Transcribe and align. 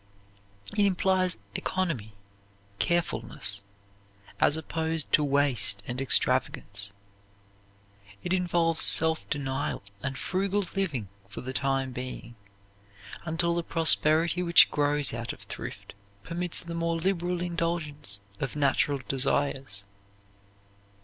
It 0.75 0.83
implies 0.83 1.37
economy, 1.53 2.15
carefulness, 2.79 3.61
as 4.39 4.57
opposed 4.57 5.13
to 5.13 5.23
waste 5.23 5.83
and 5.85 6.01
extravagance. 6.01 6.91
It 8.23 8.33
involves 8.33 8.83
self 8.83 9.29
denial 9.29 9.83
and 10.01 10.17
frugal 10.17 10.65
living 10.75 11.09
for 11.29 11.41
the 11.41 11.53
time 11.53 11.91
being, 11.91 12.35
until 13.25 13.53
the 13.53 13.61
prosperity 13.61 14.41
which 14.41 14.71
grows 14.71 15.13
out 15.13 15.33
of 15.33 15.41
thrift 15.41 15.93
permits 16.23 16.61
the 16.61 16.73
more 16.73 16.95
liberal 16.95 17.39
indulgence 17.39 18.21
of 18.39 18.55
natural 18.55 19.01
desires. 19.07 19.83